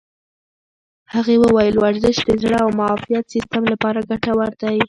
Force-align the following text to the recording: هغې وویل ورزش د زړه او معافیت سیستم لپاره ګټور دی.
هغې 1.13 1.35
وویل 1.43 1.75
ورزش 1.83 2.17
د 2.27 2.31
زړه 2.43 2.57
او 2.65 2.69
معافیت 2.79 3.23
سیستم 3.33 3.63
لپاره 3.71 3.99
ګټور 4.09 4.51
دی. 4.61 4.77